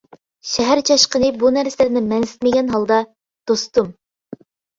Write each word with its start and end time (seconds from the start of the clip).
شەھەر 0.51 0.79
چاشقىنى 0.89 1.29
بۇ 1.43 1.51
نەرسىلەرنى 1.57 2.03
مەنسىتمىگەن 2.07 2.73
ھالدا 2.77 2.99
:-دوستۇم. 3.53 3.95